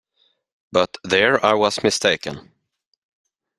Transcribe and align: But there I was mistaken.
But 0.71 0.97
there 1.03 1.45
I 1.45 1.53
was 1.53 1.83
mistaken. 1.83 2.51